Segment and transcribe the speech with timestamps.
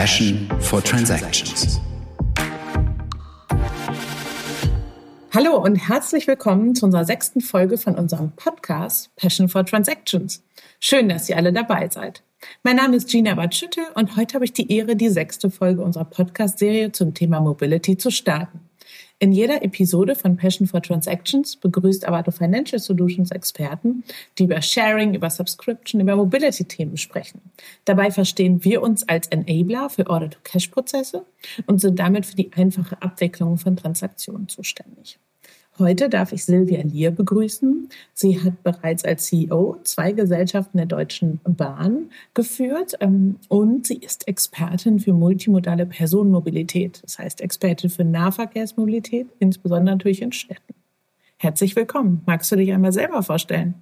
[0.00, 1.78] Passion for Transactions.
[5.34, 10.42] Hallo und herzlich willkommen zu unserer sechsten Folge von unserem Podcast Passion for Transactions.
[10.80, 12.22] Schön, dass ihr alle dabei seid.
[12.62, 16.06] Mein Name ist Gina Batschütte und heute habe ich die Ehre, die sechste Folge unserer
[16.06, 18.69] Podcast-Serie zum Thema Mobility zu starten.
[19.22, 24.02] In jeder Episode von Passion for Transactions begrüßt Avato Financial Solutions Experten,
[24.38, 27.42] die über Sharing, über Subscription, über Mobility-Themen sprechen.
[27.84, 31.26] Dabei verstehen wir uns als Enabler für Order-to-Cash-Prozesse
[31.66, 35.18] und sind damit für die einfache Abwicklung von Transaktionen zuständig.
[35.80, 37.88] Heute darf ich Silvia Lier begrüßen.
[38.12, 44.28] Sie hat bereits als CEO zwei Gesellschaften der Deutschen Bahn geführt ähm, und sie ist
[44.28, 50.74] Expertin für multimodale Personenmobilität, das heißt Expertin für Nahverkehrsmobilität, insbesondere natürlich in Städten.
[51.38, 52.20] Herzlich willkommen.
[52.26, 53.74] Magst du dich einmal selber vorstellen?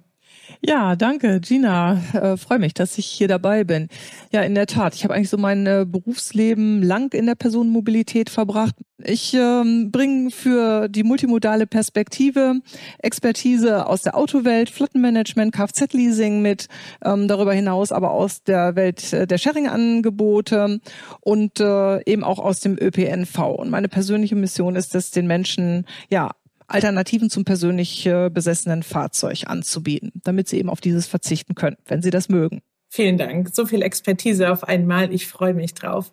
[0.61, 2.01] Ja, danke, Gina.
[2.13, 3.87] Äh, Freue mich, dass ich hier dabei bin.
[4.31, 4.95] Ja, in der Tat.
[4.95, 8.75] Ich habe eigentlich so mein äh, Berufsleben lang in der Personenmobilität verbracht.
[9.01, 12.55] Ich ähm, bringe für die multimodale Perspektive
[12.97, 16.67] Expertise aus der Autowelt, Flottenmanagement, Kfz-Leasing mit,
[17.05, 20.81] ähm, darüber hinaus aber aus der Welt äh, der Sharing-Angebote
[21.21, 23.39] und äh, eben auch aus dem ÖPNV.
[23.39, 26.31] Und meine persönliche Mission ist es, den Menschen ja
[26.71, 32.01] Alternativen zum persönlich äh, besessenen Fahrzeug anzubieten, damit sie eben auf dieses verzichten können, wenn
[32.01, 32.61] sie das mögen.
[32.89, 33.49] Vielen Dank.
[33.53, 35.13] So viel Expertise auf einmal.
[35.13, 36.11] Ich freue mich drauf.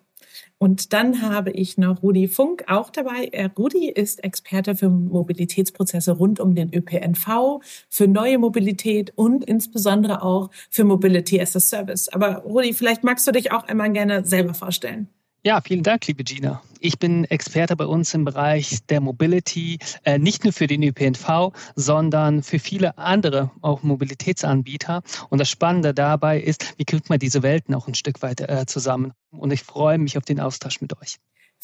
[0.59, 3.29] Und dann habe ich noch Rudi Funk auch dabei.
[3.57, 10.49] Rudi ist Experte für Mobilitätsprozesse rund um den ÖPNV, für neue Mobilität und insbesondere auch
[10.69, 12.09] für Mobility as a Service.
[12.09, 15.09] Aber Rudi, vielleicht magst du dich auch einmal gerne selber vorstellen.
[15.43, 16.61] Ja, vielen Dank, liebe Gina.
[16.79, 21.51] Ich bin Experte bei uns im Bereich der Mobility, äh, nicht nur für den ÖPNV,
[21.75, 25.01] sondern für viele andere auch Mobilitätsanbieter.
[25.29, 28.65] Und das Spannende dabei ist, wie kriegt man diese Welten auch ein Stück weit äh,
[28.67, 29.13] zusammen.
[29.31, 31.17] Und ich freue mich auf den Austausch mit euch.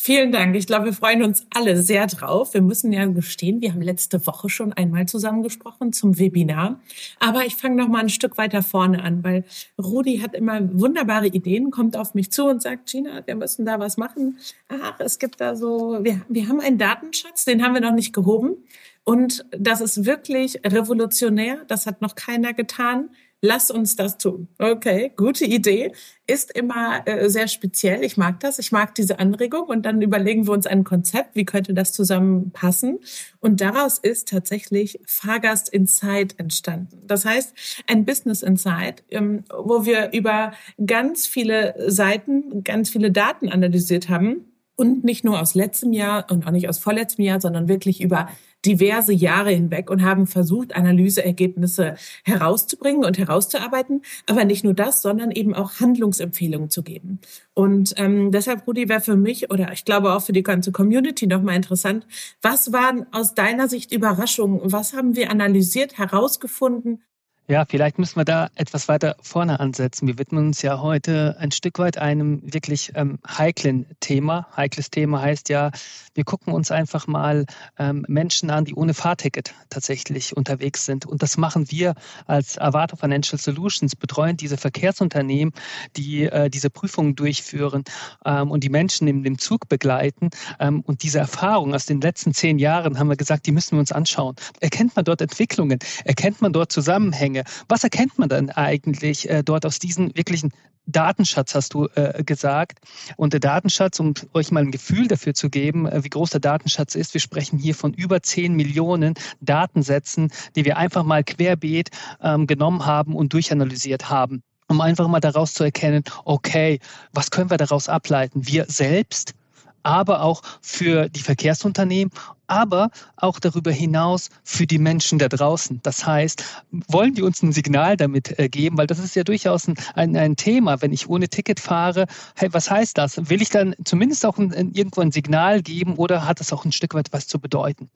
[0.06, 0.54] Vielen Dank.
[0.58, 2.54] Ich glaube, wir freuen uns alle sehr drauf.
[2.54, 6.82] Wir müssen ja gestehen, wir haben letzte Woche schon einmal zusammengesprochen zum Webinar.
[7.22, 9.46] Aber ich fange noch mal ein Stück weiter vorne an, weil
[9.82, 13.80] Rudi hat immer wunderbare Ideen, kommt auf mich zu und sagt, Gina, wir müssen da
[13.80, 14.40] was machen.
[14.68, 18.12] Ach, es gibt da so, wir, wir haben einen Datenschatz, den haben wir noch nicht
[18.12, 18.58] gehoben.
[19.06, 21.64] Und das ist wirklich revolutionär.
[21.70, 23.10] Das hat noch keiner getan
[23.44, 24.48] lass uns das tun.
[24.58, 25.92] Okay, gute Idee.
[26.26, 28.02] Ist immer äh, sehr speziell.
[28.06, 28.58] Ich mag das.
[28.58, 29.64] Ich mag diese Anregung.
[29.64, 31.36] Und dann überlegen wir uns ein Konzept.
[31.36, 33.00] Wie könnte das zusammenpassen?
[33.42, 37.02] Und daraus ist tatsächlich Fahrgast Insight entstanden.
[37.06, 37.54] Das heißt,
[37.86, 44.46] ein Business Insight, ähm, wo wir über ganz viele Seiten, ganz viele Daten analysiert haben.
[44.76, 48.30] Und nicht nur aus letztem Jahr und auch nicht aus vorletztem Jahr, sondern wirklich über
[48.66, 54.02] diverse Jahre hinweg und haben versucht, Analyseergebnisse herauszubringen und herauszuarbeiten.
[54.28, 57.20] Aber nicht nur das, sondern eben auch Handlungsempfehlungen zu geben.
[57.54, 61.28] Und ähm, deshalb, Rudi, wäre für mich oder ich glaube auch für die ganze Community
[61.28, 62.06] nochmal interessant,
[62.42, 64.60] was waren aus deiner Sicht Überraschungen?
[64.64, 67.02] Was haben wir analysiert, herausgefunden?
[67.50, 70.08] Ja, vielleicht müssen wir da etwas weiter vorne ansetzen.
[70.08, 74.48] Wir widmen uns ja heute ein Stück weit einem wirklich ähm, heiklen Thema.
[74.56, 75.72] Heikles Thema heißt ja,
[76.14, 77.46] wir gucken uns einfach mal
[77.78, 81.06] ähm, Menschen an, die ohne Fahrticket tatsächlich unterwegs sind.
[81.06, 81.96] Und das machen wir
[82.28, 85.54] als Avato Financial Solutions, betreuen diese Verkehrsunternehmen,
[85.98, 87.84] die äh, diese Prüfungen durchführen
[88.24, 90.30] ähm, und die Menschen in dem Zug begleiten.
[90.62, 93.80] Ähm, und diese Erfahrung aus den letzten zehn Jahren haben wir gesagt, die müssen wir
[93.82, 94.38] uns anschauen.
[94.62, 95.80] Erkennt man dort Entwicklungen?
[96.06, 97.33] Erkennt man dort Zusammenhänge?
[97.34, 97.44] Zusammenhänge.
[97.68, 100.52] Was erkennt man dann eigentlich äh, dort aus diesen wirklichen
[100.86, 102.80] Datenschatz hast du äh, gesagt.
[103.16, 106.42] Und der Datenschatz, um euch mal ein Gefühl dafür zu geben, äh, wie groß der
[106.42, 111.90] Datenschatz ist, wir sprechen hier von über 10 Millionen Datensätzen, die wir einfach mal querbeet
[112.22, 116.80] ähm, genommen haben und durchanalysiert haben um einfach mal daraus zu erkennen, okay,
[117.12, 118.48] was können wir daraus ableiten?
[118.48, 119.36] Wir selbst,
[119.84, 122.12] aber auch für die Verkehrsunternehmen,
[122.54, 125.80] aber auch darüber hinaus für die Menschen da draußen.
[125.82, 126.44] Das heißt,
[126.88, 130.16] wollen wir uns ein Signal damit äh, geben, weil das ist ja durchaus ein, ein,
[130.16, 132.06] ein, Thema, wenn ich ohne Ticket fahre,
[132.36, 133.30] hey, was heißt das?
[133.30, 136.72] Will ich dann zumindest auch ein, irgendwo ein Signal geben oder hat es auch ein
[136.72, 137.90] Stück weit was zu bedeuten?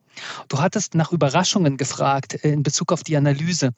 [0.48, 3.74] Du hattest nach Überraschungen gefragt äh, in Bezug auf die Analyse.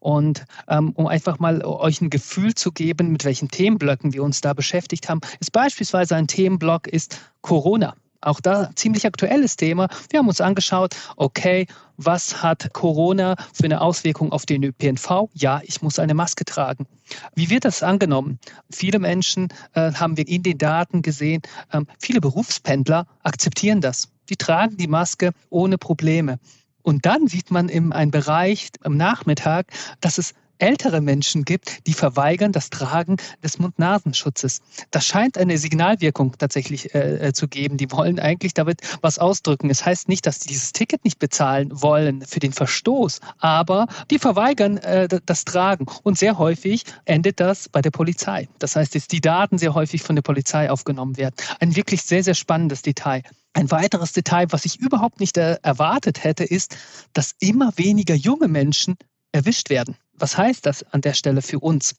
[0.00, 4.40] Und ähm, um einfach mal euch ein Gefühl zu geben, mit welchen Themenblöcken wir uns
[4.40, 7.94] da beschäftigt haben, ist beispielsweise ein Themenblock ist Corona.
[8.26, 9.86] Auch da ziemlich aktuelles Thema.
[10.10, 15.28] Wir haben uns angeschaut, okay, was hat Corona für eine Auswirkung auf den ÖPNV?
[15.32, 16.88] Ja, ich muss eine Maske tragen.
[17.36, 18.40] Wie wird das angenommen?
[18.68, 21.40] Viele Menschen äh, haben wir in den Daten gesehen,
[21.72, 24.08] ähm, viele Berufspendler akzeptieren das.
[24.28, 26.40] Die tragen die Maske ohne Probleme.
[26.82, 29.68] Und dann sieht man in einem Bereich am Nachmittag,
[30.00, 34.60] dass es ältere Menschen gibt, die verweigern das Tragen des Mund-Nasenschutzes.
[34.90, 37.76] Das scheint eine Signalwirkung tatsächlich äh, äh zu geben.
[37.76, 39.70] Die wollen eigentlich damit was ausdrücken.
[39.70, 44.18] Es heißt nicht, dass die dieses Ticket nicht bezahlen wollen für den Verstoß, aber die
[44.18, 45.86] verweigern äh, das Tragen.
[46.02, 48.48] Und sehr häufig endet das bei der Polizei.
[48.58, 51.34] Das heißt, dass die Daten sehr häufig von der Polizei aufgenommen werden.
[51.60, 53.22] Ein wirklich sehr, sehr spannendes Detail.
[53.52, 56.76] Ein weiteres Detail, was ich überhaupt nicht äh, erwartet hätte, ist,
[57.12, 58.96] dass immer weniger junge Menschen
[59.32, 59.96] erwischt werden.
[60.18, 61.94] Was heißt das an der Stelle für uns?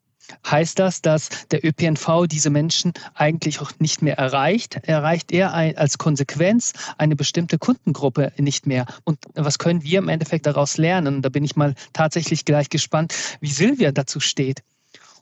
[0.45, 4.75] Heißt das, dass der ÖPNV diese Menschen eigentlich auch nicht mehr erreicht?
[4.83, 8.85] Erreicht er als Konsequenz eine bestimmte Kundengruppe nicht mehr?
[9.03, 11.21] Und was können wir im Endeffekt daraus lernen?
[11.21, 14.63] Da bin ich mal tatsächlich gleich gespannt, wie Silvia dazu steht.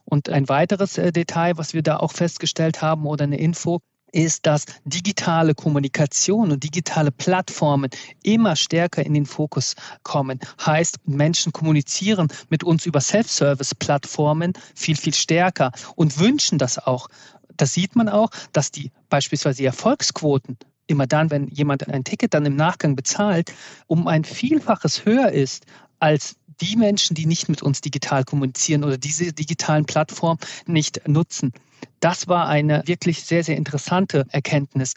[0.04, 3.80] Und ein weiteres äh, Detail, was wir da auch festgestellt haben oder eine Info,
[4.12, 7.90] ist, dass digitale Kommunikation und digitale Plattformen
[8.22, 10.40] immer stärker in den Fokus kommen.
[10.64, 17.08] Heißt, Menschen kommunizieren mit uns über Self-Service-Plattformen viel, viel stärker und wünschen das auch.
[17.56, 22.46] Das sieht man auch, dass die beispielsweise Erfolgsquoten immer dann, wenn jemand ein Ticket dann
[22.46, 23.52] im Nachgang bezahlt,
[23.86, 25.66] um ein Vielfaches höher ist
[25.98, 31.52] als die Menschen, die nicht mit uns digital kommunizieren oder diese digitalen Plattformen nicht nutzen.
[32.00, 34.94] Das war eine wirklich sehr, sehr interessante Erkenntnis.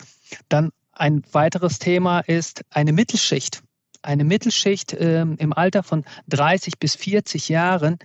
[0.48, 3.64] Dann ein weiteres Thema ist eine Mittelschicht.
[4.02, 8.00] Eine Mittelschicht äh, im Alter von 30 bis 40 Jahren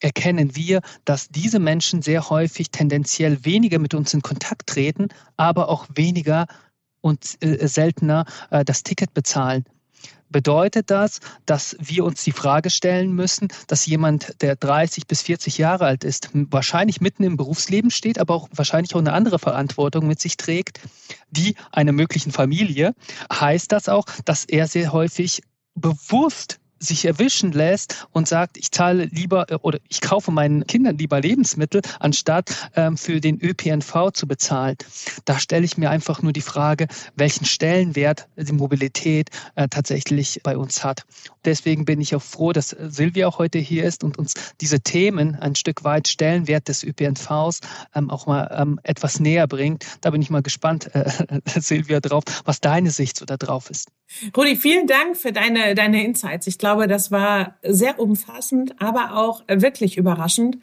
[0.00, 5.68] erkennen wir, dass diese Menschen sehr häufig tendenziell weniger mit uns in Kontakt treten, aber
[5.68, 6.46] auch weniger
[7.00, 9.64] und äh, seltener äh, das Ticket bezahlen
[10.30, 15.58] bedeutet das, dass wir uns die Frage stellen müssen, dass jemand, der 30 bis 40
[15.58, 20.06] Jahre alt ist, wahrscheinlich mitten im Berufsleben steht, aber auch wahrscheinlich auch eine andere Verantwortung
[20.06, 20.80] mit sich trägt,
[21.30, 22.94] die einer möglichen Familie,
[23.32, 25.42] heißt das auch, dass er sehr häufig
[25.74, 30.98] bewusst sich erwischen lässt und sagt, ich zahle lieber äh, oder ich kaufe meinen Kindern
[30.98, 34.76] lieber Lebensmittel, anstatt ähm, für den ÖPNV zu bezahlen.
[35.24, 40.56] Da stelle ich mir einfach nur die Frage, welchen Stellenwert die Mobilität äh, tatsächlich bei
[40.56, 41.04] uns hat.
[41.44, 45.36] Deswegen bin ich auch froh, dass Silvia auch heute hier ist und uns diese Themen
[45.36, 47.60] ein Stück weit Stellenwert des ÖPNVs
[47.94, 49.86] ähm, auch mal ähm, etwas näher bringt.
[50.00, 51.10] Da bin ich mal gespannt, äh,
[51.60, 53.88] Silvia, drauf, was deine Sicht so da drauf ist.
[54.36, 56.46] Rudi, vielen Dank für deine, deine Insights.
[56.46, 60.58] Ich glaube, das war sehr umfassend, aber auch wirklich überraschend.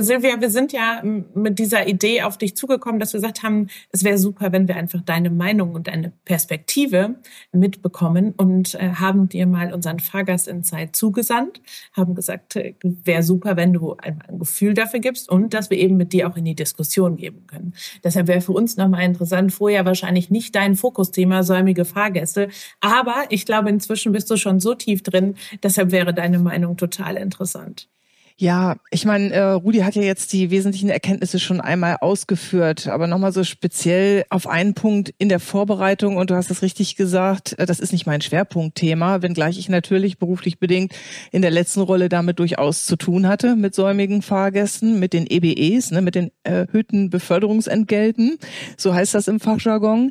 [0.00, 1.02] Silvia, wir sind ja
[1.34, 4.76] mit dieser Idee auf dich zugekommen, dass wir gesagt haben, es wäre super, wenn wir
[4.76, 7.16] einfach deine Meinung und deine Perspektive
[7.52, 11.60] mitbekommen und äh, haben dir mal unseren Fahrgast in Zeit zugesandt,
[11.92, 15.78] haben gesagt, äh, wäre super, wenn du ein, ein, Gefühl dafür gibst und dass wir
[15.78, 17.74] eben mit dir auch in die Diskussion geben können.
[18.02, 22.48] Deshalb wäre für uns nochmal interessant, vorher wahrscheinlich nicht dein Fokusthema säumige Fahrgäste,
[22.80, 27.16] aber ich glaube, inzwischen bist du schon so tief drin, deshalb wäre deine Meinung total
[27.16, 27.88] interessant.
[28.36, 33.06] Ja, ich meine, äh, Rudi hat ja jetzt die wesentlichen Erkenntnisse schon einmal ausgeführt, aber
[33.06, 37.56] nochmal so speziell auf einen Punkt in der Vorbereitung, und du hast es richtig gesagt,
[37.60, 40.94] äh, das ist nicht mein Schwerpunktthema, wenngleich ich natürlich beruflich bedingt
[41.30, 45.92] in der letzten Rolle damit durchaus zu tun hatte, mit säumigen Fahrgästen, mit den EBEs,
[45.92, 48.38] ne, mit den erhöhten Beförderungsentgelten,
[48.76, 50.10] so heißt das im Fachjargon,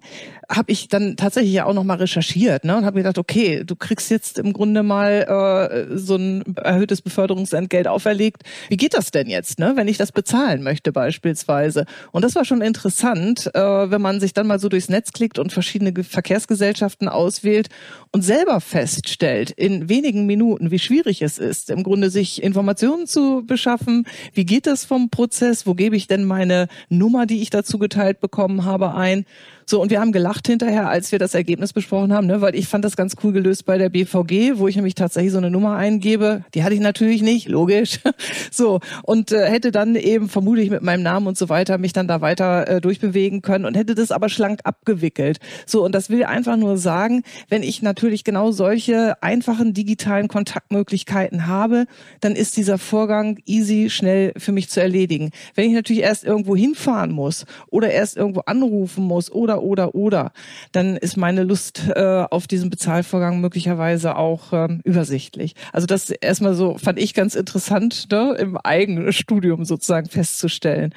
[0.49, 4.09] habe ich dann tatsächlich ja auch nochmal recherchiert ne, und habe gedacht, okay, du kriegst
[4.09, 9.27] jetzt im Grunde mal äh, so ein erhöhtes Beförderungsentgelt auferlegt, überlegt, wie geht das denn
[9.27, 11.85] jetzt, ne, wenn ich das bezahlen möchte beispielsweise.
[12.11, 15.39] Und das war schon interessant, äh, wenn man sich dann mal so durchs Netz klickt
[15.39, 17.69] und verschiedene Verkehrsgesellschaften auswählt
[18.11, 23.43] und selber feststellt in wenigen Minuten, wie schwierig es ist, im Grunde sich Informationen zu
[23.45, 24.05] beschaffen.
[24.33, 25.65] Wie geht das vom Prozess?
[25.65, 29.25] Wo gebe ich denn meine Nummer, die ich dazu geteilt bekommen habe, ein?
[29.65, 32.67] So, und wir haben gelacht hinterher, als wir das Ergebnis besprochen haben, ne, weil ich
[32.67, 35.75] fand das ganz cool gelöst bei der BVG, wo ich nämlich tatsächlich so eine Nummer
[35.75, 36.43] eingebe.
[36.53, 37.99] Die hatte ich natürlich nicht, logisch.
[38.51, 42.07] so, und äh, hätte dann eben vermutlich mit meinem Namen und so weiter mich dann
[42.07, 45.39] da weiter äh, durchbewegen können und hätte das aber schlank abgewickelt.
[45.65, 51.47] So, und das will einfach nur sagen, wenn ich natürlich genau solche einfachen digitalen Kontaktmöglichkeiten
[51.47, 51.85] habe,
[52.21, 55.31] dann ist dieser Vorgang easy, schnell für mich zu erledigen.
[55.55, 60.03] Wenn ich natürlich erst irgendwo hinfahren muss oder erst irgendwo anrufen muss oder oder, oder,
[60.03, 60.31] oder,
[60.71, 65.55] dann ist meine Lust äh, auf diesen Bezahlvorgang möglicherweise auch ähm, übersichtlich.
[65.71, 70.93] Also das erstmal so fand ich ganz interessant, ne, im eigenen Studium sozusagen festzustellen.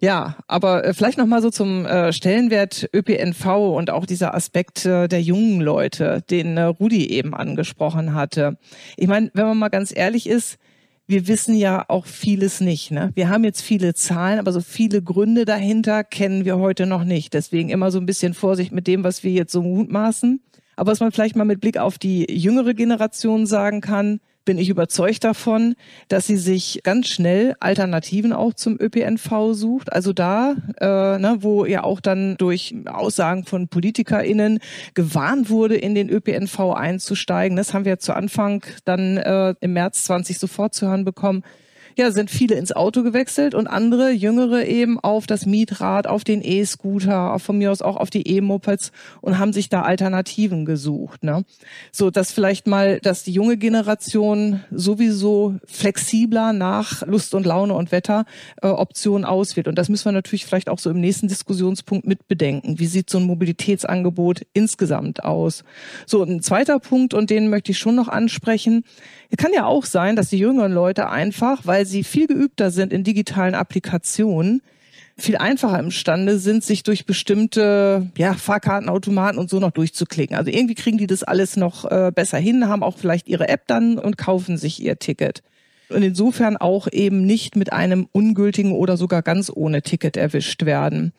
[0.00, 4.84] Ja, aber äh, vielleicht noch mal so zum äh, Stellenwert ÖPNV und auch dieser Aspekt
[4.84, 8.58] äh, der jungen Leute, den äh, Rudi eben angesprochen hatte.
[8.96, 10.58] Ich meine, wenn man mal ganz ehrlich ist,
[11.06, 12.90] wir wissen ja auch vieles nicht.
[12.90, 13.10] Ne?
[13.14, 17.34] Wir haben jetzt viele Zahlen, aber so viele Gründe dahinter kennen wir heute noch nicht.
[17.34, 20.40] Deswegen immer so ein bisschen Vorsicht mit dem, was wir jetzt so mutmaßen.
[20.76, 24.68] Aber was man vielleicht mal mit Blick auf die jüngere Generation sagen kann, bin ich
[24.68, 25.74] überzeugt davon,
[26.08, 29.92] dass sie sich ganz schnell Alternativen auch zum ÖPNV sucht.
[29.92, 34.58] Also da, äh, ne, wo ja auch dann durch Aussagen von PolitikerInnen
[34.94, 37.56] gewarnt wurde, in den ÖPNV einzusteigen.
[37.56, 41.42] Das haben wir zu Anfang dann äh, im März 20 sofort zu hören bekommen
[41.96, 46.42] ja, sind viele ins Auto gewechselt und andere, jüngere eben auf das Mietrad, auf den
[46.42, 51.22] E-Scooter, von mir aus auch auf die E-Mopeds und haben sich da Alternativen gesucht.
[51.22, 51.44] Ne?
[51.92, 57.92] So, dass vielleicht mal, dass die junge Generation sowieso flexibler nach Lust und Laune und
[57.92, 58.24] Wetter
[58.62, 59.68] äh, Optionen auswählt.
[59.68, 62.78] Und das müssen wir natürlich vielleicht auch so im nächsten Diskussionspunkt mit bedenken.
[62.78, 65.64] Wie sieht so ein Mobilitätsangebot insgesamt aus?
[66.06, 68.84] So, ein zweiter Punkt, und den möchte ich schon noch ansprechen,
[69.36, 73.04] kann ja auch sein, dass die jüngeren Leute einfach, weil sie viel geübter sind in
[73.04, 74.62] digitalen Applikationen,
[75.16, 80.36] viel einfacher imstande sind, sich durch bestimmte ja, Fahrkartenautomaten und so noch durchzuklicken.
[80.36, 83.66] Also irgendwie kriegen die das alles noch äh, besser hin, haben auch vielleicht ihre App
[83.66, 85.42] dann und kaufen sich ihr Ticket.
[85.88, 91.12] Und insofern auch eben nicht mit einem ungültigen oder sogar ganz ohne Ticket erwischt werden.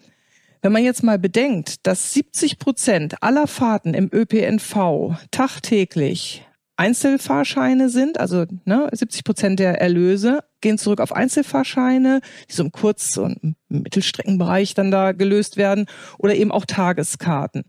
[0.62, 6.45] Wenn man jetzt mal bedenkt, dass 70 Prozent aller Fahrten im ÖPNV tagtäglich
[6.77, 12.72] Einzelfahrscheine sind, also ne, 70 Prozent der Erlöse gehen zurück auf Einzelfahrscheine, die so im
[12.72, 15.86] Kurz- und Mittelstreckenbereich dann da gelöst werden
[16.17, 17.63] oder eben auch Tageskarten.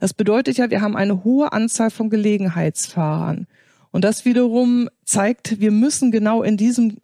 [0.00, 3.46] Das bedeutet ja, wir haben eine hohe Anzahl von Gelegenheitsfahrern.
[3.90, 6.98] Und das wiederum zeigt, wir müssen genau in diesem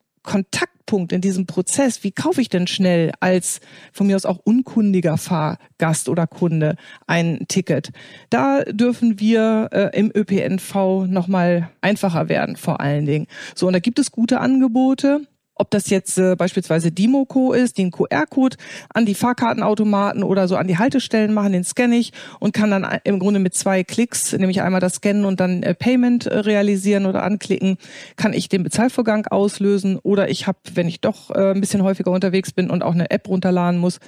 [0.95, 3.61] Kontaktpunkt in diesem Prozess, wie kaufe ich denn schnell als
[3.93, 7.91] von mir aus auch unkundiger Fahrgast oder Kunde ein Ticket?
[8.31, 13.27] Da dürfen wir äh, im ÖPNV nochmal einfacher werden, vor allen Dingen.
[13.57, 15.27] So, und da gibt es gute Angebote.
[15.57, 18.57] Ob das jetzt äh, beispielsweise Dimoco ist, den QR-Code
[18.93, 22.87] an die Fahrkartenautomaten oder so an die Haltestellen machen, den scanne ich und kann dann
[23.05, 27.07] im Grunde mit zwei Klicks, nämlich einmal das Scannen und dann äh, Payment äh, realisieren
[27.07, 27.79] oder anklicken,
[28.17, 32.11] kann ich den Bezahlvorgang auslösen oder ich habe, wenn ich doch äh, ein bisschen häufiger
[32.11, 34.01] unterwegs bin und auch eine App runterladen muss,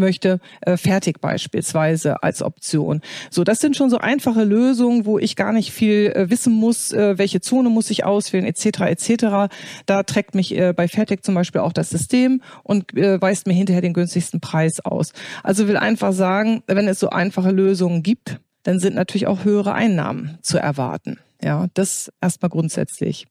[0.00, 3.00] möchte, äh, fertig beispielsweise als Option.
[3.30, 6.92] So, das sind schon so einfache Lösungen, wo ich gar nicht viel äh, wissen muss,
[6.92, 8.80] äh, welche Zone muss ich auswählen, etc.
[8.80, 9.54] etc.
[9.86, 13.92] Da trägt mich bei Fertig zum Beispiel auch das System und weist mir hinterher den
[13.92, 15.12] günstigsten Preis aus.
[15.42, 19.74] Also will einfach sagen, wenn es so einfache Lösungen gibt, dann sind natürlich auch höhere
[19.74, 21.18] Einnahmen zu erwarten.
[21.42, 23.26] Ja, das erstmal grundsätzlich.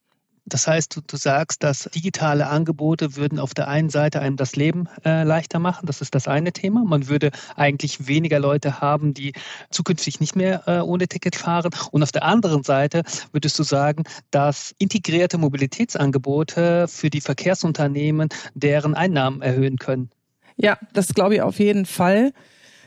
[0.49, 4.55] Das heißt, du, du sagst, dass digitale Angebote würden auf der einen Seite einem das
[4.55, 5.85] Leben äh, leichter machen.
[5.85, 6.83] Das ist das eine Thema.
[6.83, 9.33] Man würde eigentlich weniger Leute haben, die
[9.69, 11.71] zukünftig nicht mehr äh, ohne Ticket fahren.
[11.91, 18.95] Und auf der anderen Seite würdest du sagen, dass integrierte Mobilitätsangebote für die Verkehrsunternehmen deren
[18.95, 20.09] Einnahmen erhöhen können.
[20.57, 22.33] Ja, das glaube ich auf jeden Fall.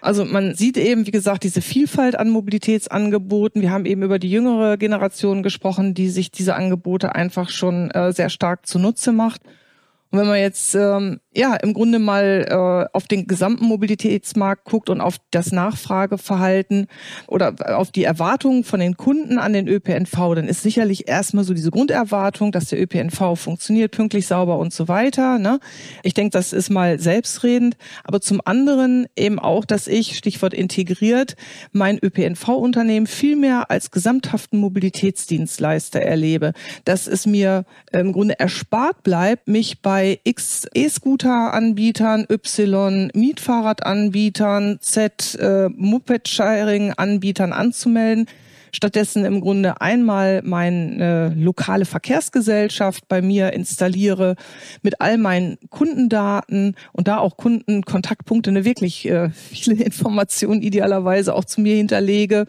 [0.03, 3.63] Also man sieht eben, wie gesagt, diese Vielfalt an Mobilitätsangeboten.
[3.63, 8.13] Wir haben eben über die jüngere Generation gesprochen, die sich diese Angebote einfach schon äh,
[8.13, 9.43] sehr stark zunutze macht.
[10.13, 14.91] Und wenn man jetzt ähm, ja im Grunde mal äh, auf den gesamten Mobilitätsmarkt guckt
[14.91, 16.87] und auf das Nachfrageverhalten
[17.27, 21.55] oder auf die Erwartungen von den Kunden an den ÖPNV, dann ist sicherlich erstmal so
[21.55, 25.39] diese Grunderwartung, dass der ÖPNV funktioniert, pünktlich, sauber und so weiter.
[25.39, 25.61] Ne?
[26.03, 27.79] Ich denke, das ist mal selbstredend.
[28.05, 31.37] Aber zum anderen eben auch, dass ich, Stichwort integriert,
[31.73, 36.53] mein ÖPNV-Unternehmen viel mehr als gesamthaften Mobilitätsdienstleister erlebe.
[36.85, 45.37] Dass es mir im Grunde erspart bleibt, mich bei bei X E-Scooter-Anbietern, Y Mietfahrrad-Anbietern, Z
[45.37, 48.27] äh, Moped-Sharing-Anbietern anzumelden
[48.73, 54.37] stattdessen im Grunde einmal meine lokale Verkehrsgesellschaft bei mir installiere
[54.83, 61.45] mit all meinen Kundendaten und da auch Kundenkontaktpunkte, eine wirklich äh, viele Informationen idealerweise auch
[61.45, 62.47] zu mir hinterlege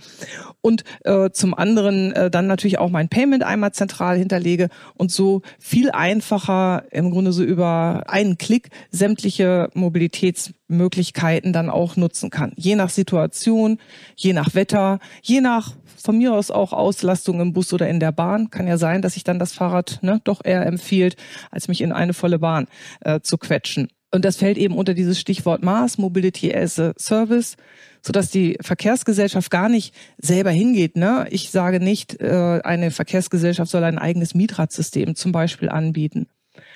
[0.61, 5.41] und äh, zum anderen äh, dann natürlich auch mein Payment einmal zentral hinterlege und so
[5.59, 12.53] viel einfacher im Grunde so über einen Klick sämtliche Mobilitätsmöglichkeiten dann auch nutzen kann.
[12.55, 13.77] Je nach Situation,
[14.15, 18.11] je nach Wetter, je nach von mir aus auch Auslastung im Bus oder in der
[18.11, 18.49] Bahn.
[18.49, 21.15] Kann ja sein, dass sich dann das Fahrrad ne, doch eher empfiehlt,
[21.49, 22.67] als mich in eine volle Bahn
[23.01, 23.87] äh, zu quetschen.
[24.11, 27.55] Und das fällt eben unter dieses Stichwort Maß, Mobility as a Service,
[28.01, 30.97] so dass die Verkehrsgesellschaft gar nicht selber hingeht.
[30.97, 31.25] Ne?
[31.31, 36.27] Ich sage nicht, äh, eine Verkehrsgesellschaft soll ein eigenes Mietradsystem zum Beispiel anbieten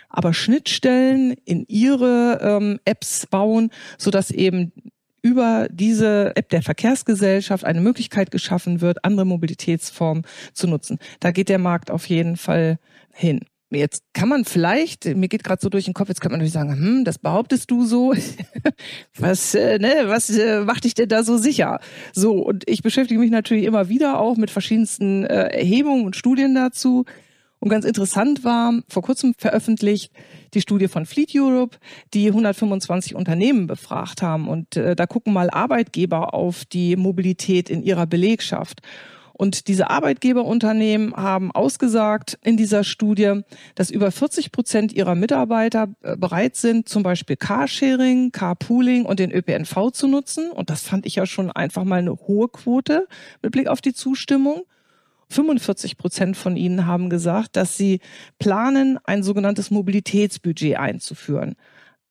[0.10, 4.72] aber Schnittstellen in ihre ähm, Apps bauen, so dass eben
[5.22, 11.00] über diese App der Verkehrsgesellschaft eine Möglichkeit geschaffen wird, andere Mobilitätsformen zu nutzen.
[11.20, 12.78] Da geht der Markt auf jeden Fall
[13.12, 13.42] hin.
[13.70, 16.54] Jetzt kann man vielleicht, mir geht gerade so durch den Kopf, jetzt kann man natürlich
[16.54, 18.14] sagen, hm, das behauptest du so.
[19.18, 21.82] was, äh, ne, was äh, macht dich denn da so sicher?
[22.14, 26.56] So, und ich beschäftige mich natürlich immer wieder auch mit verschiedensten äh, Erhebungen und Studien
[26.56, 27.04] dazu.
[27.60, 30.12] Und ganz interessant war, vor kurzem veröffentlicht,
[30.54, 31.78] die Studie von Fleet Europe,
[32.14, 34.48] die 125 Unternehmen befragt haben.
[34.48, 38.82] Und äh, da gucken mal Arbeitgeber auf die Mobilität in ihrer Belegschaft.
[39.38, 43.42] Und diese Arbeitgeberunternehmen haben ausgesagt in dieser Studie,
[43.76, 49.32] dass über 40 Prozent ihrer Mitarbeiter äh, bereit sind, zum Beispiel Carsharing, Carpooling und den
[49.32, 50.50] ÖPNV zu nutzen.
[50.52, 53.08] Und das fand ich ja schon einfach mal eine hohe Quote
[53.44, 54.64] mit Blick auf die Zustimmung.
[55.30, 58.00] 45 Prozent von ihnen haben gesagt, dass sie
[58.40, 61.56] planen, ein sogenanntes Mobilitätsbudget einzuführen.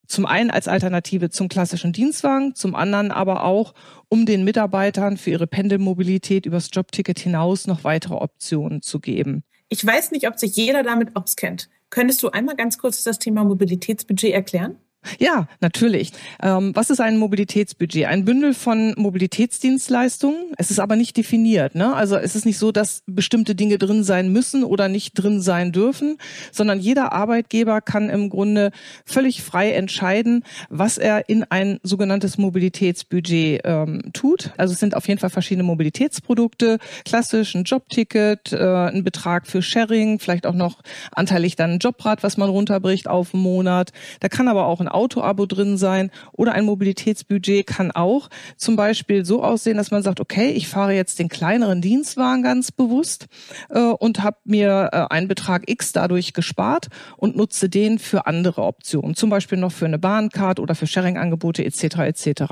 [0.07, 3.75] Zum einen als Alternative zum klassischen Dienstwagen, zum anderen aber auch,
[4.09, 9.43] um den Mitarbeitern für ihre Pendelmobilität übers Jobticket hinaus noch weitere Optionen zu geben.
[9.69, 11.69] Ich weiß nicht, ob sich jeder damit auskennt.
[11.91, 14.77] Könntest du einmal ganz kurz das Thema Mobilitätsbudget erklären?
[15.19, 16.13] Ja, natürlich.
[16.43, 18.07] Ähm, was ist ein Mobilitätsbudget?
[18.07, 20.53] Ein Bündel von Mobilitätsdienstleistungen.
[20.57, 21.75] Es ist aber nicht definiert.
[21.75, 21.95] Ne?
[21.95, 25.73] Also es ist nicht so, dass bestimmte Dinge drin sein müssen oder nicht drin sein
[25.73, 26.19] dürfen,
[26.53, 28.71] sondern jeder Arbeitgeber kann im Grunde
[29.05, 34.53] völlig frei entscheiden, was er in ein sogenanntes Mobilitätsbudget ähm, tut.
[34.57, 39.63] Also es sind auf jeden Fall verschiedene Mobilitätsprodukte, klassisch ein Jobticket, äh, ein Betrag für
[39.63, 40.83] Sharing, vielleicht auch noch
[41.13, 43.93] anteilig dann ein Jobrad, was man runterbricht auf einen Monat.
[44.21, 49.25] Da kann aber auch ein Autoabo drin sein oder ein Mobilitätsbudget kann auch zum Beispiel
[49.25, 53.27] so aussehen, dass man sagt, okay, ich fahre jetzt den kleineren Dienstwagen ganz bewusst
[53.69, 58.63] äh, und habe mir äh, einen Betrag X dadurch gespart und nutze den für andere
[58.63, 61.99] Optionen, zum Beispiel noch für eine Bahncard oder für Sharing-Angebote etc.
[61.99, 62.43] etc.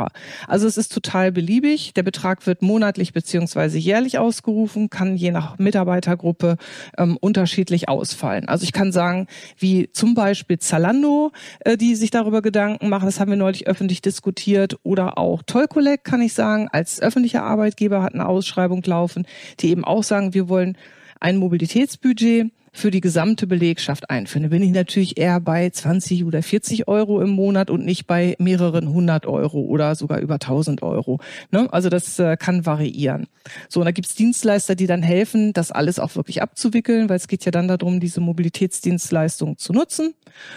[0.47, 1.95] Also es ist total beliebig.
[1.95, 6.57] Der Betrag wird monatlich beziehungsweise jährlich ausgerufen, kann je nach Mitarbeitergruppe
[6.99, 8.49] ähm, unterschiedlich ausfallen.
[8.49, 13.07] Also ich kann sagen, wie zum Beispiel Zalando, äh, die sich darüber darüber Gedanken machen.
[13.07, 14.77] Das haben wir neulich öffentlich diskutiert.
[14.83, 19.27] Oder auch Tollcollect, kann ich sagen, als öffentlicher Arbeitgeber hat eine Ausschreibung laufen,
[19.61, 20.77] die eben auch sagen, wir wollen
[21.21, 24.43] ein Mobilitätsbudget für die gesamte Belegschaft einführen.
[24.43, 28.35] Da bin ich natürlich eher bei 20 oder 40 Euro im Monat und nicht bei
[28.41, 31.21] mehreren hundert Euro oder sogar über 1000 Euro.
[31.53, 31.73] Ne?
[31.73, 33.29] Also das äh, kann variieren.
[33.69, 37.29] So, und da gibt's Dienstleister, die dann helfen, das alles auch wirklich abzuwickeln, weil es
[37.29, 40.15] geht ja dann darum, diese Mobilitätsdienstleistung zu nutzen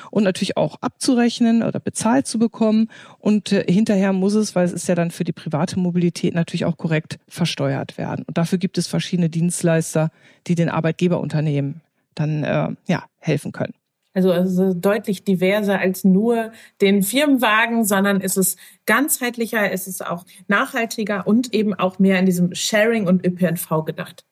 [0.10, 2.90] und natürlich auch abzurechnen oder bezahlt zu bekommen.
[3.20, 6.66] Und äh, hinterher muss es, weil es ist ja dann für die private Mobilität natürlich
[6.66, 8.26] auch korrekt versteuert werden.
[8.28, 10.10] Und dafür gibt es verschiedene Dienstleister,
[10.48, 11.82] die den Arbeitgeberunternehmen
[12.20, 13.74] dann äh, ja, helfen können.
[14.14, 16.52] Also es ist deutlich diverser als nur
[16.82, 22.26] den Firmenwagen, sondern es ist ganzheitlicher, es ist auch nachhaltiger und eben auch mehr in
[22.26, 24.26] diesem Sharing und ÖPNV gedacht.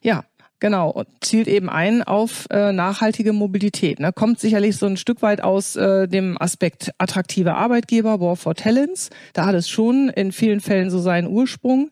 [0.00, 0.24] Ja,
[0.58, 4.00] Genau, und zielt eben ein auf äh, nachhaltige Mobilität.
[4.00, 4.10] Ne?
[4.14, 9.10] Kommt sicherlich so ein Stück weit aus äh, dem Aspekt attraktive Arbeitgeber, War for Talents.
[9.34, 11.90] Da hat es schon in vielen Fällen so seinen Ursprung.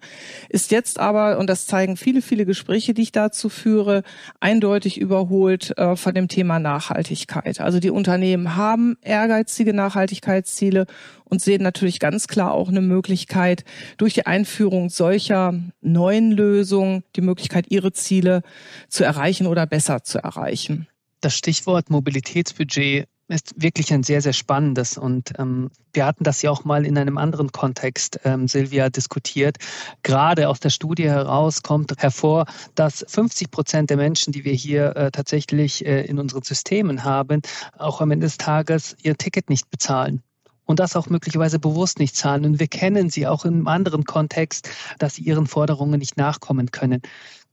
[0.48, 4.02] Ist jetzt aber, und das zeigen viele, viele Gespräche, die ich dazu führe,
[4.40, 7.60] eindeutig überholt äh, von dem Thema Nachhaltigkeit.
[7.60, 10.86] Also die Unternehmen haben ehrgeizige Nachhaltigkeitsziele
[11.24, 13.64] und sehen natürlich ganz klar auch eine Möglichkeit,
[13.96, 18.42] durch die Einführung solcher neuen Lösungen die Möglichkeit, ihre Ziele
[18.88, 20.86] zu erreichen oder besser zu erreichen.
[21.20, 24.98] Das Stichwort Mobilitätsbudget ist wirklich ein sehr, sehr spannendes.
[24.98, 29.56] Und ähm, wir hatten das ja auch mal in einem anderen Kontext, ähm, Silvia, diskutiert.
[30.02, 34.96] Gerade aus der Studie heraus kommt hervor, dass 50 Prozent der Menschen, die wir hier
[34.96, 37.40] äh, tatsächlich äh, in unseren Systemen haben,
[37.78, 40.22] auch am Ende des Tages ihr Ticket nicht bezahlen
[40.64, 42.44] und das auch möglicherweise bewusst nicht zahlen.
[42.44, 47.02] Und wir kennen sie auch im anderen Kontext, dass sie ihren Forderungen nicht nachkommen können.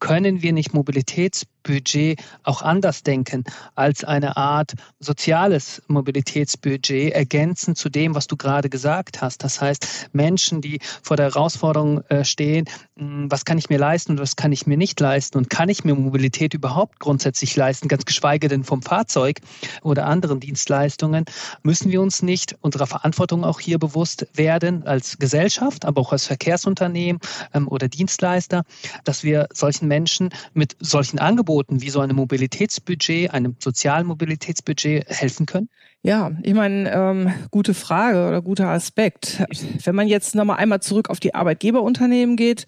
[0.01, 3.43] Können wir nicht Mobilitäts Budget auch anders denken
[3.75, 9.43] als eine Art soziales Mobilitätsbudget ergänzend zu dem, was du gerade gesagt hast.
[9.43, 12.65] Das heißt, Menschen, die vor der Herausforderung äh, stehen,
[12.97, 15.69] hm, was kann ich mir leisten und was kann ich mir nicht leisten und kann
[15.69, 19.39] ich mir Mobilität überhaupt grundsätzlich leisten, ganz geschweige denn vom Fahrzeug
[19.83, 21.25] oder anderen Dienstleistungen,
[21.63, 26.25] müssen wir uns nicht unserer Verantwortung auch hier bewusst werden als Gesellschaft, aber auch als
[26.25, 27.21] Verkehrsunternehmen
[27.53, 28.63] ähm, oder Dienstleister,
[29.03, 35.45] dass wir solchen Menschen mit solchen Angeboten wie so einem Mobilitätsbudget, einem sozialen Mobilitätsbudget helfen
[35.45, 35.67] können?
[36.01, 39.43] Ja, ich meine, ähm, gute Frage oder guter Aspekt.
[39.83, 42.67] Wenn man jetzt nochmal einmal zurück auf die Arbeitgeberunternehmen geht,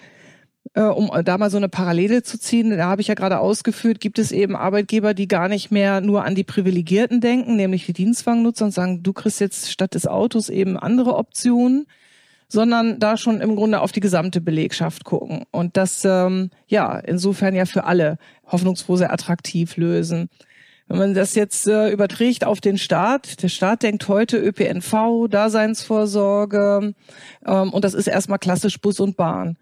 [0.74, 4.02] äh, um da mal so eine Parallele zu ziehen, da habe ich ja gerade ausgeführt,
[4.02, 7.94] gibt es eben Arbeitgeber, die gar nicht mehr nur an die Privilegierten denken, nämlich die
[7.94, 11.88] Dienstwagennutzer und sagen, du kriegst jetzt statt des Autos eben andere Optionen
[12.54, 17.56] sondern da schon im Grunde auf die gesamte Belegschaft gucken und das ähm, ja insofern
[17.56, 20.30] ja für alle hoffnungsfroh sehr attraktiv lösen.
[20.88, 26.94] Wenn man das jetzt äh, überträgt auf den Staat, der Staat denkt heute ÖPNV, Daseinsvorsorge
[27.44, 29.58] ähm, und das ist erstmal klassisch Bus und Bahn.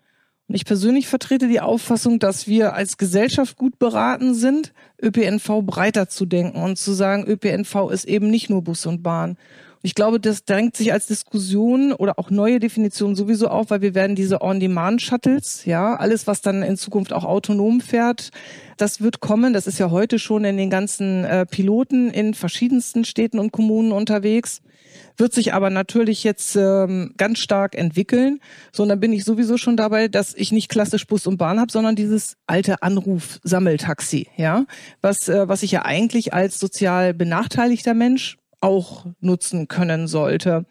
[0.50, 6.26] Ich persönlich vertrete die Auffassung, dass wir als Gesellschaft gut beraten sind, ÖPNV breiter zu
[6.26, 9.38] denken und zu sagen, ÖPNV ist eben nicht nur Bus und Bahn.
[9.84, 13.96] Ich glaube, das drängt sich als Diskussion oder auch neue Definition sowieso auf, weil wir
[13.96, 18.30] werden diese On-Demand-Shuttles, ja, alles, was dann in Zukunft auch autonom fährt,
[18.78, 19.54] das wird kommen.
[19.54, 23.91] Das ist ja heute schon in den ganzen äh, Piloten in verschiedensten Städten und Kommunen
[23.91, 24.62] unterwegs
[25.17, 28.39] wird sich aber natürlich jetzt ähm, ganz stark entwickeln.
[28.72, 31.60] So, und dann bin ich sowieso schon dabei, dass ich nicht klassisch Bus und Bahn
[31.60, 34.65] habe, sondern dieses alte Anruf-Sammeltaxi, ja,
[35.02, 40.65] was, äh, was ich ja eigentlich als sozial benachteiligter Mensch auch nutzen können sollte.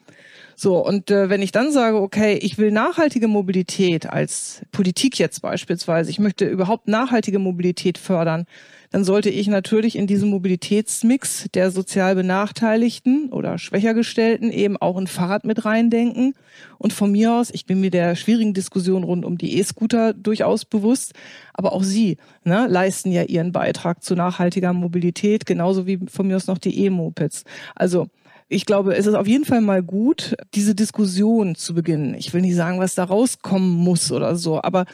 [0.55, 5.41] So, und äh, wenn ich dann sage, okay, ich will nachhaltige Mobilität als Politik jetzt
[5.41, 8.45] beispielsweise, ich möchte überhaupt nachhaltige Mobilität fördern,
[8.91, 14.97] dann sollte ich natürlich in diesem Mobilitätsmix der sozial Benachteiligten oder schwächer gestellten eben auch
[14.97, 16.35] ein Fahrrad mit reindenken.
[16.77, 20.65] Und von mir aus, ich bin mir der schwierigen Diskussion rund um die E-Scooter durchaus
[20.65, 21.13] bewusst,
[21.53, 26.35] aber auch sie ne, leisten ja ihren Beitrag zu nachhaltiger Mobilität, genauso wie von mir
[26.35, 27.45] aus noch die E-Mopeds.
[27.75, 28.07] Also
[28.49, 32.13] ich glaube, es ist auf jeden Fall mal gut, diese Diskussion zu beginnen.
[32.15, 34.85] Ich will nicht sagen, was da rauskommen muss oder so, aber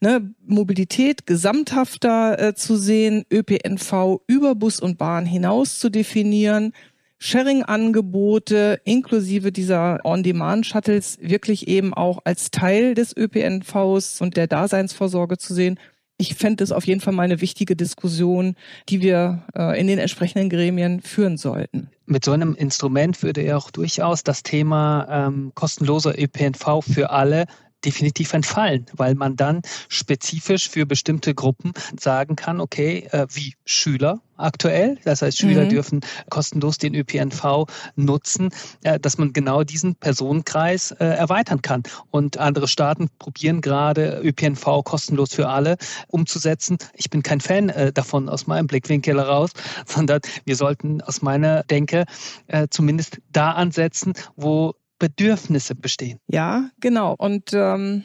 [0.00, 6.72] ne, Mobilität gesamthafter äh, zu sehen, ÖPNV über Bus und Bahn hinaus zu definieren,
[7.18, 15.52] Sharing-Angebote inklusive dieser On-Demand-Shuttles wirklich eben auch als Teil des ÖPNVs und der Daseinsvorsorge zu
[15.52, 15.78] sehen.
[16.16, 18.54] Ich fände es auf jeden Fall mal eine wichtige Diskussion,
[18.88, 21.90] die wir äh, in den entsprechenden Gremien führen sollten.
[22.06, 27.44] Mit so einem Instrument würde er auch durchaus das Thema ähm, kostenloser ÖPNV für alle
[27.84, 34.20] definitiv entfallen, weil man dann spezifisch für bestimmte Gruppen sagen kann, okay, äh, wie Schüler
[34.40, 35.68] aktuell, das heißt Schüler mhm.
[35.68, 37.66] dürfen kostenlos den ÖPNV
[37.96, 38.50] nutzen,
[38.82, 41.82] äh, dass man genau diesen Personenkreis äh, erweitern kann.
[42.10, 45.76] Und andere Staaten probieren gerade ÖPNV kostenlos für alle
[46.08, 46.78] umzusetzen.
[46.94, 49.50] Ich bin kein Fan äh, davon aus meinem Blickwinkel heraus,
[49.86, 52.04] sondern wir sollten aus meiner Denke
[52.46, 56.20] äh, zumindest da ansetzen, wo Bedürfnisse bestehen.
[56.28, 57.16] Ja, genau.
[57.18, 58.04] Und ähm,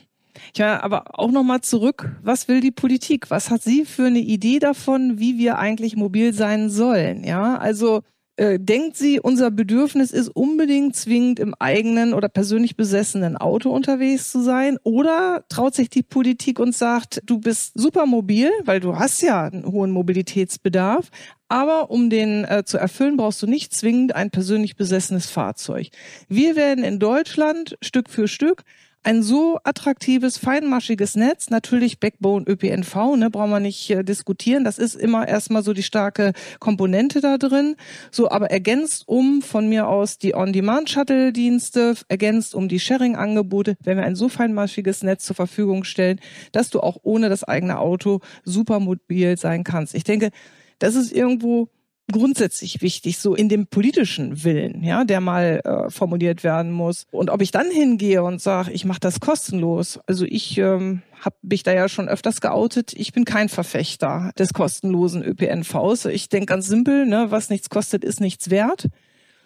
[0.56, 3.30] ja, aber auch nochmal zurück, was will die Politik?
[3.30, 7.24] Was hat sie für eine Idee davon, wie wir eigentlich mobil sein sollen?
[7.24, 8.02] Ja, also
[8.38, 14.32] äh, denkt sie, unser Bedürfnis ist unbedingt zwingend im eigenen oder persönlich besessenen Auto unterwegs
[14.32, 14.78] zu sein?
[14.84, 19.46] Oder traut sich die Politik und sagt, du bist super mobil, weil du hast ja
[19.46, 21.10] einen hohen Mobilitätsbedarf,
[21.48, 25.88] aber um den äh, zu erfüllen, brauchst du nicht zwingend ein persönlich besessenes Fahrzeug.
[26.28, 28.64] Wir werden in Deutschland Stück für Stück
[29.06, 34.64] ein so attraktives, feinmaschiges Netz, natürlich Backbone ÖPNV, ne, brauchen wir nicht äh, diskutieren.
[34.64, 37.76] Das ist immer erstmal so die starke Komponente da drin.
[38.10, 44.06] So, aber ergänzt um von mir aus die On-Demand-Shuttle-Dienste, ergänzt um die Sharing-Angebote, wenn wir
[44.06, 46.20] ein so feinmaschiges Netz zur Verfügung stellen,
[46.52, 49.94] dass du auch ohne das eigene Auto super mobil sein kannst.
[49.94, 50.32] Ich denke,
[50.80, 51.70] das ist irgendwo
[52.12, 57.08] grundsätzlich wichtig, so in dem politischen Willen, ja, der mal äh, formuliert werden muss.
[57.12, 61.36] Und ob ich dann hingehe und sage, ich mache das kostenlos, also ich ähm, habe
[61.42, 66.06] mich da ja schon öfters geoutet, ich bin kein Verfechter des kostenlosen ÖPNVs.
[66.06, 68.88] Ich denke ganz simpel, ne, was nichts kostet, ist nichts wert.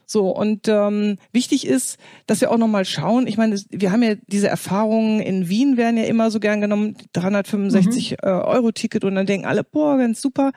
[0.06, 4.16] So, und ähm, wichtig ist, dass wir auch nochmal schauen, ich meine, wir haben ja
[4.28, 8.18] diese Erfahrungen in Wien werden ja immer so gern genommen, 365 mhm.
[8.24, 10.52] äh, Euro Ticket und dann denken alle, boah, ganz super.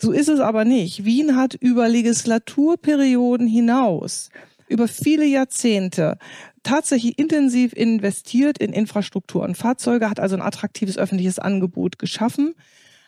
[0.00, 1.04] So ist es aber nicht.
[1.04, 4.30] Wien hat über Legislaturperioden hinaus,
[4.68, 6.18] über viele Jahrzehnte
[6.62, 12.54] tatsächlich intensiv investiert in Infrastruktur und Fahrzeuge, hat also ein attraktives öffentliches Angebot geschaffen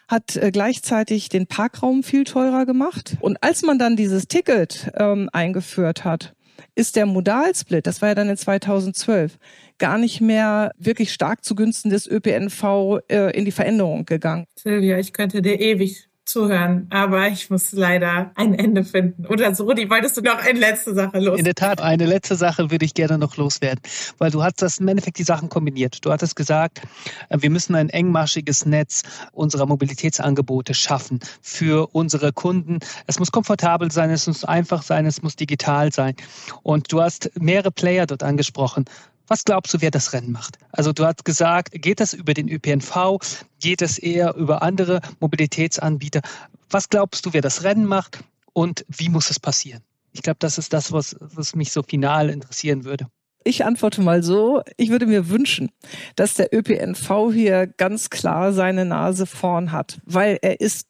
[0.08, 3.16] hat äh, gleichzeitig den Parkraum viel teurer gemacht.
[3.20, 6.34] Und als man dann dieses Ticket ähm, eingeführt hat,
[6.74, 9.38] ist der Modalsplit, das war ja dann in 2012,
[9.78, 14.46] gar nicht mehr wirklich stark zugunsten des ÖPNV äh, in die Veränderung gegangen.
[14.56, 19.26] Silvia, ich könnte dir ewig zuhören, aber ich muss leider ein Ende finden.
[19.26, 21.38] Oder so, Rudi, wolltest du noch eine letzte Sache los?
[21.38, 23.80] In der Tat, eine letzte Sache würde ich gerne noch loswerden,
[24.18, 26.04] weil du hast das im Endeffekt die Sachen kombiniert.
[26.04, 26.82] Du hattest gesagt,
[27.30, 32.78] äh, wir müssen ein engmaschiges Netz unserer Mobilitätsangebote schaffen für unsere Kunden.
[33.06, 36.14] Es muss komfortabel sein, es muss einfach sein, es muss digital sein.
[36.62, 38.84] Und du hast mehrere Player dort angesprochen.
[39.28, 40.58] Was glaubst du, wer das Rennen macht?
[40.72, 43.18] Also du hast gesagt, geht das über den ÖPNV?
[43.60, 46.22] Geht es eher über andere Mobilitätsanbieter?
[46.70, 48.24] Was glaubst du, wer das Rennen macht?
[48.54, 49.82] Und wie muss es passieren?
[50.12, 53.06] Ich glaube, das ist das, was, was mich so final interessieren würde.
[53.44, 55.70] Ich antworte mal so, ich würde mir wünschen,
[56.16, 60.88] dass der ÖPNV hier ganz klar seine Nase vorn hat, weil er ist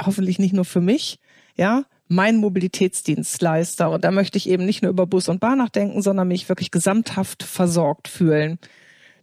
[0.00, 1.18] hoffentlich nicht nur für mich,
[1.56, 3.88] ja, mein Mobilitätsdienstleister.
[3.88, 6.70] Und da möchte ich eben nicht nur über Bus und Bahn nachdenken, sondern mich wirklich
[6.70, 8.58] gesamthaft versorgt fühlen.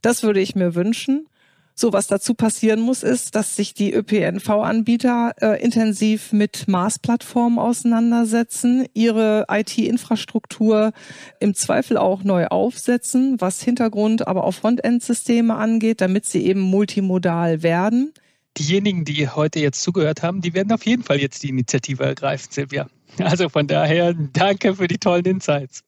[0.01, 1.27] Das würde ich mir wünschen.
[1.75, 8.87] So, was dazu passieren muss, ist, dass sich die ÖPNV-Anbieter äh, intensiv mit Mars-Plattformen auseinandersetzen,
[8.95, 10.91] ihre IT-Infrastruktur
[11.39, 17.61] im Zweifel auch neu aufsetzen, was Hintergrund, aber auch Frontend-Systeme angeht, damit sie eben multimodal
[17.61, 18.11] werden.
[18.57, 22.51] Diejenigen, die heute jetzt zugehört haben, die werden auf jeden Fall jetzt die Initiative ergreifen,
[22.51, 22.87] Silvia.
[23.19, 25.83] Also von daher danke für die tollen Insights.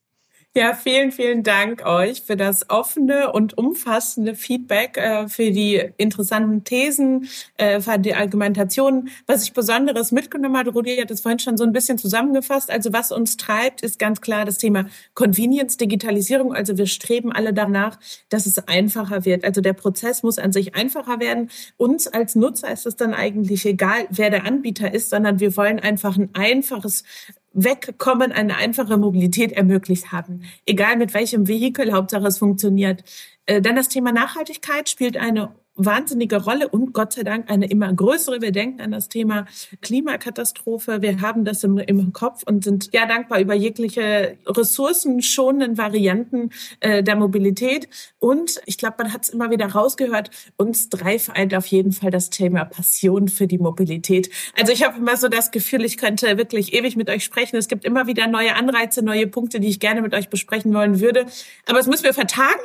[0.56, 6.64] Ja, vielen, vielen Dank euch für das offene und umfassende Feedback, äh, für die interessanten
[6.64, 9.10] Thesen, äh, für die Argumentation.
[9.28, 12.68] Was ich Besonderes mitgenommen habe, Rudi hat es vorhin schon so ein bisschen zusammengefasst.
[12.68, 16.52] Also was uns treibt, ist ganz klar das Thema Convenience, Digitalisierung.
[16.52, 19.44] Also wir streben alle danach, dass es einfacher wird.
[19.44, 21.48] Also der Prozess muss an sich einfacher werden.
[21.76, 25.78] Uns als Nutzer ist es dann eigentlich egal, wer der Anbieter ist, sondern wir wollen
[25.78, 27.04] einfach ein einfaches
[27.52, 30.42] Wegkommen, eine einfache Mobilität ermöglicht haben.
[30.66, 33.02] Egal mit welchem Vehikel, Hauptsache es funktioniert.
[33.46, 37.92] Äh, dann das Thema Nachhaltigkeit spielt eine wahnsinnige Rolle und Gott sei Dank eine immer
[37.92, 38.40] größere.
[38.40, 39.46] Wir denken an das Thema
[39.80, 41.02] Klimakatastrophe.
[41.02, 47.02] Wir haben das im, im Kopf und sind ja dankbar über jegliche ressourcenschonenden Varianten äh,
[47.02, 47.88] der Mobilität.
[48.18, 52.10] Und ich glaube, man hat es immer wieder rausgehört, uns drei vereint auf jeden Fall
[52.10, 54.30] das Thema Passion für die Mobilität.
[54.58, 57.56] Also ich habe immer so das Gefühl, ich könnte wirklich ewig mit euch sprechen.
[57.56, 61.00] Es gibt immer wieder neue Anreize, neue Punkte, die ich gerne mit euch besprechen wollen
[61.00, 61.26] würde.
[61.66, 62.60] Aber es müssen wir vertagen.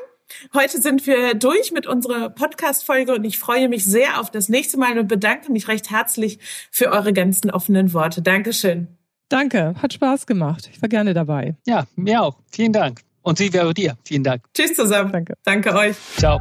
[0.53, 4.77] Heute sind wir durch mit unserer Podcast-Folge und ich freue mich sehr auf das nächste
[4.77, 6.39] Mal und bedanke mich recht herzlich
[6.71, 8.21] für eure ganzen offenen Worte.
[8.21, 8.87] Dankeschön.
[9.29, 10.69] Danke, hat Spaß gemacht.
[10.71, 11.55] Ich war gerne dabei.
[11.65, 12.37] Ja, mir auch.
[12.51, 13.01] Vielen Dank.
[13.21, 13.97] Und Sie wäre dir.
[14.05, 14.43] Vielen Dank.
[14.53, 15.11] Tschüss zusammen.
[15.11, 15.33] Danke.
[15.43, 15.95] Danke euch.
[16.17, 16.39] Ciao.